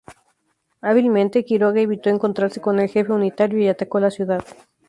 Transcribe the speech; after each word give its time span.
Hábilmente, 0.81 1.45
Quiroga 1.45 1.79
evitó 1.79 2.09
encontrarse 2.09 2.59
con 2.59 2.79
el 2.79 2.89
jefe 2.89 3.13
unitario 3.13 3.59
y 3.59 3.67
atacó 3.67 3.99
la 3.99 4.09
ciudad. 4.09 4.43